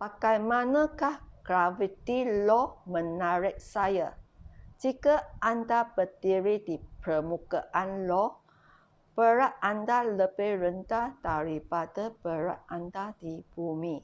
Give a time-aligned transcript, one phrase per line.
[0.00, 1.14] bagaimanakah
[1.46, 4.08] graviti io menarik saya
[4.80, 5.14] jika
[5.50, 8.24] anda berdiri di permukaan io
[9.16, 13.96] berat anda lebih rendah daripada berat anda di bumi